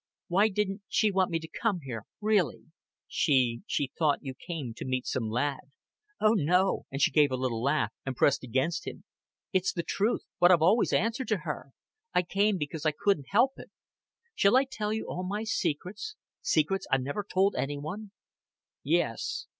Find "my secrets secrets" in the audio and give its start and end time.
15.21-16.87